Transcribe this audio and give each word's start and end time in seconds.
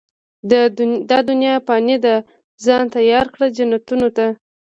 دا 1.09 1.17
دنيا 1.29 1.55
فاني 1.67 1.97
ده، 2.05 2.15
ځان 2.65 2.83
تيار 2.95 3.25
کړه، 3.33 3.47
جنتونو 3.57 4.07
ته 4.17 4.25